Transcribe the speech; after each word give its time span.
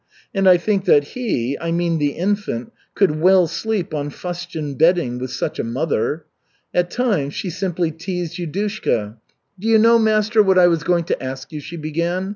And 0.33 0.49
I 0.49 0.57
think 0.57 0.85
that 0.85 1.09
he, 1.09 1.55
I 1.61 1.69
mean 1.71 1.99
the 1.99 2.13
infant, 2.13 2.73
could 2.95 3.21
well 3.21 3.45
sleep 3.45 3.93
on 3.93 4.09
fustian 4.09 4.73
bedding 4.73 5.19
with 5.19 5.29
such 5.29 5.59
a 5.59 5.63
mother." 5.63 6.25
At 6.73 6.89
times 6.89 7.35
she 7.35 7.51
simply 7.51 7.91
teased 7.91 8.37
Yudushka. 8.37 9.17
"Do 9.59 9.67
you 9.67 9.77
know, 9.77 9.99
master, 9.99 10.41
what 10.41 10.57
I 10.57 10.65
was 10.65 10.81
going 10.81 11.03
to 11.03 11.23
ask 11.23 11.51
you?" 11.51 11.59
she 11.59 11.77
began. 11.77 12.29